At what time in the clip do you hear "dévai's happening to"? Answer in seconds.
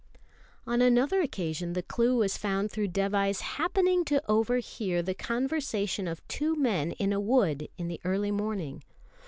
2.87-4.23